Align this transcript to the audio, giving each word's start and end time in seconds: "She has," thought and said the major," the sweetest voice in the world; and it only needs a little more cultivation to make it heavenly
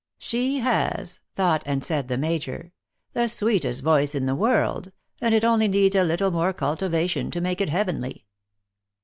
"She 0.31 0.61
has," 0.61 1.19
thought 1.35 1.61
and 1.67 1.83
said 1.83 2.07
the 2.07 2.17
major," 2.17 2.71
the 3.13 3.27
sweetest 3.27 3.83
voice 3.83 4.15
in 4.15 4.25
the 4.25 4.33
world; 4.33 4.91
and 5.21 5.35
it 5.35 5.43
only 5.45 5.67
needs 5.67 5.95
a 5.95 6.03
little 6.03 6.31
more 6.31 6.53
cultivation 6.53 7.29
to 7.29 7.39
make 7.39 7.61
it 7.61 7.69
heavenly 7.69 8.25